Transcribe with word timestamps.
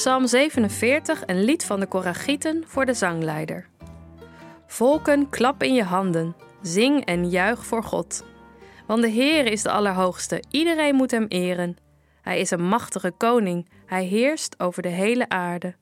Psalm 0.00 0.26
47, 0.26 1.22
een 1.26 1.44
lied 1.44 1.64
van 1.64 1.80
de 1.80 1.86
Koragieten 1.86 2.64
voor 2.66 2.86
de 2.86 2.94
zangleider. 2.94 3.68
Volken, 4.66 5.28
klap 5.28 5.62
in 5.62 5.74
je 5.74 5.82
handen, 5.82 6.36
zing 6.62 7.04
en 7.04 7.30
juich 7.30 7.64
voor 7.64 7.82
God. 7.82 8.24
Want 8.86 9.02
de 9.02 9.08
Heer 9.08 9.46
is 9.46 9.62
de 9.62 9.70
Allerhoogste, 9.70 10.42
iedereen 10.50 10.94
moet 10.94 11.10
Hem 11.10 11.26
eren. 11.28 11.76
Hij 12.22 12.40
is 12.40 12.50
een 12.50 12.68
machtige 12.68 13.10
koning, 13.10 13.70
Hij 13.86 14.04
heerst 14.04 14.60
over 14.60 14.82
de 14.82 14.88
hele 14.88 15.28
aarde. 15.28 15.76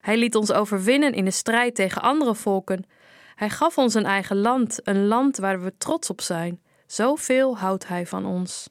Hij 0.00 0.16
liet 0.16 0.34
ons 0.34 0.52
overwinnen 0.52 1.12
in 1.12 1.24
de 1.24 1.30
strijd 1.30 1.74
tegen 1.74 2.02
andere 2.02 2.34
volken. 2.34 2.86
Hij 3.34 3.50
gaf 3.50 3.78
ons 3.78 3.94
een 3.94 4.06
eigen 4.06 4.36
land, 4.36 4.78
een 4.82 5.06
land 5.06 5.36
waar 5.36 5.62
we 5.62 5.76
trots 5.78 6.10
op 6.10 6.20
zijn. 6.20 6.62
Zoveel 6.86 7.58
houdt 7.58 7.88
Hij 7.88 8.06
van 8.06 8.26
ons. 8.26 8.68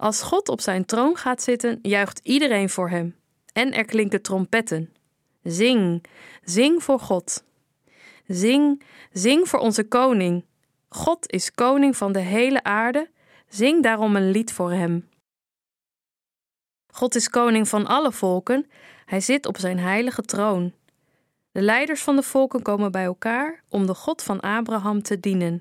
Als 0.00 0.22
God 0.22 0.48
op 0.48 0.60
zijn 0.60 0.84
troon 0.84 1.16
gaat 1.16 1.42
zitten, 1.42 1.78
juicht 1.82 2.20
iedereen 2.22 2.70
voor 2.70 2.90
hem. 2.90 3.16
En 3.52 3.72
er 3.72 3.84
klinken 3.84 4.22
trompetten. 4.22 4.92
Zing, 5.42 6.04
zing 6.44 6.82
voor 6.82 7.00
God. 7.00 7.44
Zing, 8.26 8.82
zing 9.12 9.48
voor 9.48 9.58
onze 9.58 9.84
koning. 9.84 10.44
God 10.88 11.32
is 11.32 11.50
koning 11.50 11.96
van 11.96 12.12
de 12.12 12.18
hele 12.18 12.62
aarde. 12.62 13.10
Zing 13.48 13.82
daarom 13.82 14.16
een 14.16 14.30
lied 14.30 14.52
voor 14.52 14.72
hem. 14.72 15.08
God 16.86 17.14
is 17.14 17.28
koning 17.28 17.68
van 17.68 17.86
alle 17.86 18.12
volken. 18.12 18.70
Hij 19.04 19.20
zit 19.20 19.46
op 19.46 19.58
zijn 19.58 19.78
heilige 19.78 20.22
troon. 20.22 20.72
De 21.52 21.62
leiders 21.62 22.02
van 22.02 22.16
de 22.16 22.22
volken 22.22 22.62
komen 22.62 22.92
bij 22.92 23.04
elkaar 23.04 23.62
om 23.68 23.86
de 23.86 23.94
God 23.94 24.22
van 24.22 24.40
Abraham 24.40 25.02
te 25.02 25.20
dienen. 25.20 25.60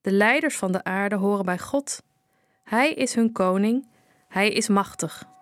De 0.00 0.12
leiders 0.12 0.56
van 0.56 0.72
de 0.72 0.84
aarde 0.84 1.16
horen 1.16 1.44
bij 1.44 1.58
God. 1.58 2.04
Hij 2.68 2.92
is 2.94 3.14
hun 3.14 3.32
koning, 3.32 3.86
hij 4.28 4.50
is 4.50 4.68
machtig. 4.68 5.35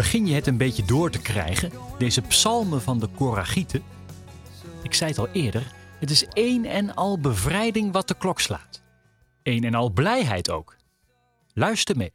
Begin 0.00 0.26
je 0.26 0.34
het 0.34 0.46
een 0.46 0.56
beetje 0.56 0.84
door 0.84 1.10
te 1.10 1.20
krijgen, 1.20 1.72
deze 1.98 2.20
psalmen 2.20 2.82
van 2.82 2.98
de 3.00 3.06
Koragieten? 3.06 3.82
Ik 4.82 4.94
zei 4.94 5.10
het 5.10 5.18
al 5.18 5.28
eerder, 5.28 5.74
het 5.98 6.10
is 6.10 6.26
één 6.26 6.64
en 6.64 6.94
al 6.94 7.18
bevrijding 7.18 7.92
wat 7.92 8.08
de 8.08 8.14
klok 8.14 8.40
slaat. 8.40 8.82
Een 9.42 9.64
en 9.64 9.74
al 9.74 9.90
blijheid 9.90 10.50
ook. 10.50 10.76
Luister 11.52 11.96
mee. 11.96 12.12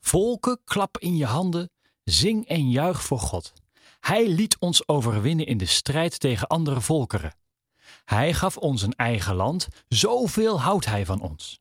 Volken, 0.00 0.60
klap 0.64 0.98
in 0.98 1.16
je 1.16 1.26
handen, 1.26 1.70
zing 2.04 2.46
en 2.48 2.70
juich 2.70 3.02
voor 3.02 3.20
God. 3.20 3.52
Hij 4.00 4.28
liet 4.28 4.58
ons 4.58 4.88
overwinnen 4.88 5.46
in 5.46 5.58
de 5.58 5.66
strijd 5.66 6.20
tegen 6.20 6.48
andere 6.48 6.80
volkeren. 6.80 7.36
Hij 8.04 8.34
gaf 8.34 8.56
ons 8.56 8.82
een 8.82 8.94
eigen 8.94 9.34
land, 9.34 9.68
zoveel 9.88 10.60
houdt 10.60 10.86
hij 10.86 11.06
van 11.06 11.20
ons. 11.20 11.60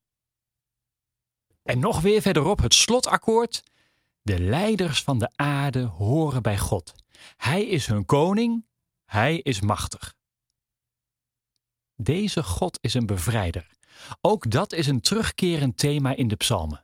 En 1.63 1.79
nog 1.79 2.01
weer 2.01 2.21
verderop 2.21 2.61
het 2.61 2.73
slotakkoord. 2.73 3.63
De 4.21 4.39
leiders 4.39 5.03
van 5.03 5.19
de 5.19 5.29
aarde 5.35 5.83
horen 5.83 6.41
bij 6.41 6.57
God. 6.57 6.93
Hij 7.37 7.65
is 7.65 7.85
hun 7.87 8.05
koning, 8.05 8.65
hij 9.05 9.37
is 9.37 9.61
machtig. 9.61 10.15
Deze 11.95 12.43
God 12.43 12.77
is 12.81 12.93
een 12.93 13.05
bevrijder. 13.05 13.67
Ook 14.21 14.51
dat 14.51 14.73
is 14.73 14.87
een 14.87 15.01
terugkerend 15.01 15.77
thema 15.77 16.15
in 16.15 16.27
de 16.27 16.35
psalmen. 16.35 16.83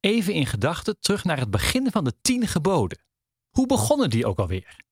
Even 0.00 0.32
in 0.32 0.46
gedachten 0.46 1.00
terug 1.00 1.24
naar 1.24 1.38
het 1.38 1.50
begin 1.50 1.90
van 1.90 2.04
de 2.04 2.14
tien 2.20 2.46
geboden. 2.46 3.04
Hoe 3.50 3.66
begonnen 3.66 4.10
die 4.10 4.26
ook 4.26 4.38
alweer? 4.38 4.84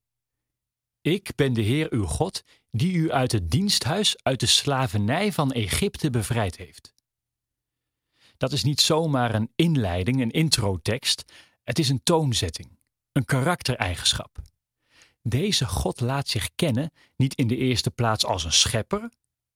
Ik 1.01 1.35
ben 1.35 1.53
de 1.53 1.63
Heer 1.63 1.93
uw 1.93 2.05
God, 2.05 2.43
die 2.71 2.95
u 2.95 3.13
uit 3.13 3.33
het 3.33 3.51
diensthuis, 3.51 4.17
uit 4.23 4.41
de 4.41 4.47
slavernij 4.47 5.33
van 5.33 5.53
Egypte 5.53 6.11
bevrijd 6.11 6.57
heeft. 6.57 6.94
Dat 8.37 8.53
is 8.53 8.65
niet 8.65 8.81
zomaar 8.81 9.35
een 9.35 9.53
inleiding, 9.57 10.21
een 10.21 10.31
introtekst. 10.31 11.33
Het 11.63 11.79
is 11.79 11.89
een 11.89 12.03
toonzetting, 12.03 12.79
een 13.13 13.25
karaktereigenschap. 13.25 14.39
Deze 15.23 15.67
God 15.67 16.01
laat 16.01 16.29
zich 16.29 16.51
kennen 16.55 16.91
niet 17.17 17.35
in 17.35 17.47
de 17.47 17.57
eerste 17.57 17.91
plaats 17.91 18.25
als 18.25 18.45
een 18.45 18.53
schepper 18.53 19.11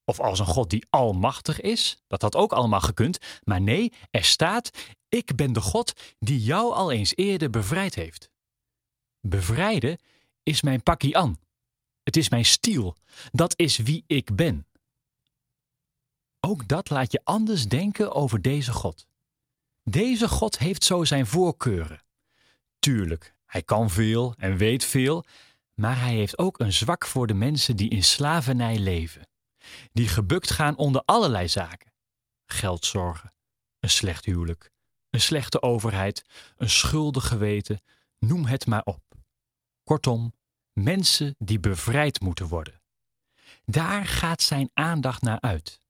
of 0.05 0.21
als 0.21 0.39
een 0.39 0.47
God 0.47 0.71
die 0.71 0.87
almachtig 0.91 1.61
is, 1.61 2.03
dat 2.07 2.23
had 2.23 2.37
ook 2.37 2.53
allemaal 2.53 2.81
gekund, 2.81 3.19
maar 3.45 3.61
nee, 3.61 3.93
er 4.11 4.25
staat: 4.25 4.71
Ik 5.09 5.37
ben 5.37 5.53
de 5.53 5.61
God 5.61 5.93
die 6.19 6.41
jou 6.41 6.73
al 6.73 6.93
eens 6.93 7.17
eerder 7.17 7.51
bevrijd 7.51 7.95
heeft. 7.95 8.31
Bevrijden 9.21 9.99
is 10.43 10.63
mijn 10.63 10.83
pakkie 10.83 11.17
aan. 11.17 11.39
Het 12.03 12.17
is 12.17 12.29
mijn 12.29 12.45
stiel. 12.45 12.97
Dat 13.31 13.59
is 13.59 13.77
wie 13.77 14.05
ik 14.07 14.37
ben. 14.37 14.67
Ook 16.41 16.69
dat 16.69 16.91
laat 16.91 17.13
je 17.13 17.21
anders 17.25 17.69
denken 17.69 18.13
over 18.13 18.43
deze 18.43 18.73
God. 18.73 19.07
Deze 19.83 20.29
God 20.29 20.59
heeft 20.59 20.85
zo 20.85 21.05
zijn 21.05 21.27
voorkeuren. 21.27 22.03
Tuurlijk, 22.79 23.35
hij 23.47 23.63
kan 23.63 23.91
veel 23.91 24.35
en 24.37 24.57
weet 24.57 24.85
veel, 24.85 25.25
maar 25.75 26.01
hij 26.01 26.15
heeft 26.15 26.39
ook 26.39 26.61
een 26.61 26.73
zwak 26.73 27.07
voor 27.07 27.27
de 27.27 27.35
mensen 27.35 27.77
die 27.77 27.91
in 27.91 28.05
slavernij 28.05 28.79
leven. 28.79 29.29
Die 29.93 30.09
gebukt 30.09 30.51
gaan 30.51 30.77
onder 30.77 31.03
allerlei 31.05 31.49
zaken: 31.49 31.93
geldzorgen, 32.47 33.33
een 33.81 33.91
slecht 33.91 34.25
huwelijk, 34.25 34.71
een 35.11 35.21
slechte 35.21 35.63
overheid, 35.63 36.25
een 36.57 36.71
schuldig 36.71 37.29
geweten, 37.29 37.81
noem 38.19 38.45
het 38.45 38.67
maar 38.67 38.85
op. 38.85 39.03
Kortom, 39.85 40.35
mensen 40.73 41.35
die 41.39 41.61
bevrijd 41.61 42.21
moeten 42.21 42.47
worden. 42.47 42.83
Daar 43.65 44.07
gaat 44.07 44.43
zijn 44.43 44.71
aandacht 44.75 45.23
naar 45.23 45.41
uit. 45.41 45.81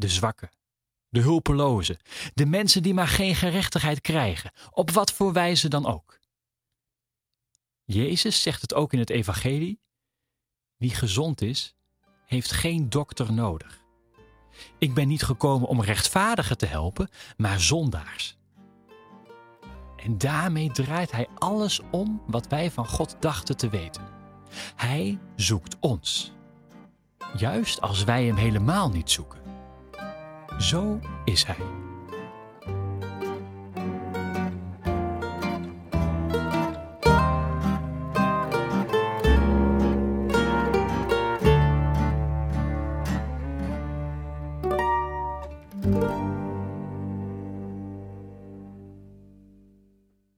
De 0.00 0.08
zwakken, 0.08 0.50
de 1.08 1.20
hulpelozen, 1.20 1.98
de 2.34 2.46
mensen 2.46 2.82
die 2.82 2.94
maar 2.94 3.08
geen 3.08 3.34
gerechtigheid 3.34 4.00
krijgen, 4.00 4.52
op 4.70 4.90
wat 4.90 5.12
voor 5.12 5.32
wijze 5.32 5.68
dan 5.68 5.86
ook. 5.86 6.18
Jezus 7.84 8.42
zegt 8.42 8.60
het 8.60 8.74
ook 8.74 8.92
in 8.92 8.98
het 8.98 9.10
Evangelie: 9.10 9.80
Wie 10.76 10.94
gezond 10.94 11.40
is, 11.40 11.74
heeft 12.26 12.52
geen 12.52 12.90
dokter 12.90 13.32
nodig. 13.32 13.82
Ik 14.78 14.94
ben 14.94 15.08
niet 15.08 15.22
gekomen 15.22 15.68
om 15.68 15.82
rechtvaardigen 15.82 16.58
te 16.58 16.66
helpen, 16.66 17.08
maar 17.36 17.60
zondaars. 17.60 18.38
En 19.96 20.18
daarmee 20.18 20.70
draait 20.70 21.10
hij 21.10 21.28
alles 21.38 21.80
om 21.90 22.22
wat 22.26 22.46
wij 22.46 22.70
van 22.70 22.86
God 22.86 23.16
dachten 23.20 23.56
te 23.56 23.68
weten. 23.68 24.08
Hij 24.76 25.18
zoekt 25.36 25.76
ons. 25.80 26.32
Juist 27.36 27.80
als 27.80 28.04
wij 28.04 28.24
hem 28.24 28.36
helemaal 28.36 28.90
niet 28.90 29.10
zoeken. 29.10 29.39
Zo 30.60 31.00
is 31.24 31.44
hij. 31.44 31.89